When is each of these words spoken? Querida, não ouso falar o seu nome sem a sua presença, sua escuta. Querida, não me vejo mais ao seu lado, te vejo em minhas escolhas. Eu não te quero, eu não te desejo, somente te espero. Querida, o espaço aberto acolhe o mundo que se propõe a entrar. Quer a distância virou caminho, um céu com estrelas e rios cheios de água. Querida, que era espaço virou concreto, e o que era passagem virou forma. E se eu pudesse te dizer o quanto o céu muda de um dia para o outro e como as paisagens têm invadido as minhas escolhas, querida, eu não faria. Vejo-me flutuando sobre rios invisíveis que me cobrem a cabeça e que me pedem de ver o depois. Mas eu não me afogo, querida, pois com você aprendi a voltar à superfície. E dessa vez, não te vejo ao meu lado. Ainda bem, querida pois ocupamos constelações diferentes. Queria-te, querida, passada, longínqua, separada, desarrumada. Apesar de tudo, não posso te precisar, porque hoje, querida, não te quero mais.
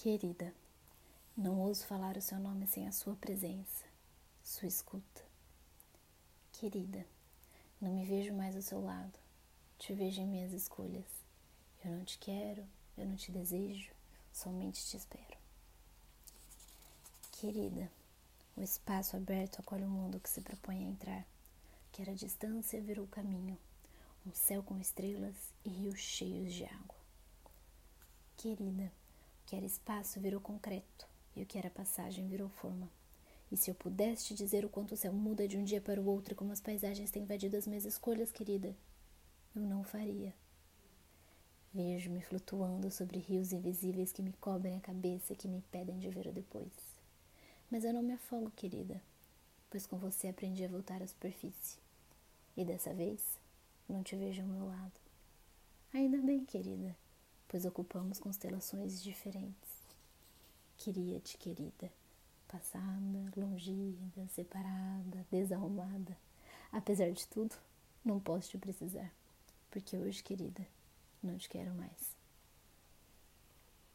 Querida, 0.00 0.54
não 1.36 1.58
ouso 1.58 1.84
falar 1.84 2.16
o 2.16 2.22
seu 2.22 2.38
nome 2.38 2.68
sem 2.68 2.86
a 2.86 2.92
sua 2.92 3.16
presença, 3.16 3.84
sua 4.44 4.68
escuta. 4.68 5.24
Querida, 6.52 7.04
não 7.80 7.92
me 7.92 8.04
vejo 8.04 8.32
mais 8.32 8.54
ao 8.54 8.62
seu 8.62 8.80
lado, 8.80 9.18
te 9.76 9.92
vejo 9.92 10.20
em 10.20 10.26
minhas 10.28 10.52
escolhas. 10.52 11.04
Eu 11.84 11.90
não 11.90 12.04
te 12.04 12.16
quero, 12.16 12.64
eu 12.96 13.06
não 13.06 13.16
te 13.16 13.32
desejo, 13.32 13.90
somente 14.32 14.86
te 14.86 14.96
espero. 14.96 15.36
Querida, 17.32 17.90
o 18.56 18.62
espaço 18.62 19.16
aberto 19.16 19.58
acolhe 19.58 19.82
o 19.82 19.88
mundo 19.88 20.20
que 20.20 20.30
se 20.30 20.40
propõe 20.40 20.78
a 20.78 20.90
entrar. 20.90 21.26
Quer 21.90 22.10
a 22.10 22.14
distância 22.14 22.80
virou 22.80 23.08
caminho, 23.08 23.58
um 24.24 24.32
céu 24.32 24.62
com 24.62 24.78
estrelas 24.78 25.34
e 25.64 25.70
rios 25.70 25.98
cheios 25.98 26.54
de 26.54 26.64
água. 26.66 26.96
Querida, 28.36 28.92
que 29.48 29.56
era 29.56 29.64
espaço 29.64 30.20
virou 30.20 30.42
concreto, 30.42 31.08
e 31.34 31.42
o 31.42 31.46
que 31.46 31.56
era 31.56 31.70
passagem 31.70 32.28
virou 32.28 32.50
forma. 32.50 32.86
E 33.50 33.56
se 33.56 33.70
eu 33.70 33.74
pudesse 33.74 34.26
te 34.26 34.34
dizer 34.34 34.62
o 34.62 34.68
quanto 34.68 34.92
o 34.92 34.96
céu 34.96 35.10
muda 35.10 35.48
de 35.48 35.56
um 35.56 35.64
dia 35.64 35.80
para 35.80 35.98
o 35.98 36.04
outro 36.04 36.34
e 36.34 36.36
como 36.36 36.52
as 36.52 36.60
paisagens 36.60 37.10
têm 37.10 37.22
invadido 37.22 37.56
as 37.56 37.66
minhas 37.66 37.86
escolhas, 37.86 38.30
querida, 38.30 38.76
eu 39.56 39.62
não 39.62 39.82
faria. 39.82 40.34
Vejo-me 41.72 42.20
flutuando 42.20 42.90
sobre 42.90 43.20
rios 43.20 43.50
invisíveis 43.50 44.12
que 44.12 44.20
me 44.20 44.34
cobrem 44.34 44.76
a 44.76 44.80
cabeça 44.80 45.32
e 45.32 45.36
que 45.36 45.48
me 45.48 45.62
pedem 45.72 45.98
de 45.98 46.10
ver 46.10 46.26
o 46.26 46.32
depois. 46.32 46.74
Mas 47.70 47.84
eu 47.84 47.94
não 47.94 48.02
me 48.02 48.12
afogo, 48.12 48.52
querida, 48.54 49.00
pois 49.70 49.86
com 49.86 49.96
você 49.96 50.28
aprendi 50.28 50.62
a 50.62 50.68
voltar 50.68 51.02
à 51.02 51.06
superfície. 51.06 51.78
E 52.54 52.66
dessa 52.66 52.92
vez, 52.92 53.38
não 53.88 54.02
te 54.02 54.14
vejo 54.14 54.42
ao 54.42 54.48
meu 54.48 54.66
lado. 54.66 55.00
Ainda 55.94 56.18
bem, 56.18 56.44
querida 56.44 56.94
pois 57.48 57.64
ocupamos 57.64 58.18
constelações 58.18 59.02
diferentes. 59.02 59.78
Queria-te, 60.76 61.36
querida, 61.38 61.90
passada, 62.46 63.32
longínqua, 63.36 64.26
separada, 64.28 65.26
desarrumada. 65.30 66.16
Apesar 66.70 67.10
de 67.10 67.26
tudo, 67.26 67.56
não 68.04 68.20
posso 68.20 68.50
te 68.50 68.58
precisar, 68.58 69.10
porque 69.70 69.96
hoje, 69.96 70.22
querida, 70.22 70.64
não 71.22 71.36
te 71.36 71.48
quero 71.48 71.74
mais. 71.74 72.16